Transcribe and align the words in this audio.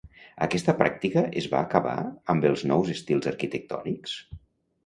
Aquesta 0.45 0.73
pràctica 0.79 1.23
es 1.41 1.47
va 1.51 1.59
acabar 1.67 1.95
amb 2.35 2.47
els 2.51 2.65
nous 2.73 2.93
estils 2.97 3.31
arquitectònics? 3.33 4.19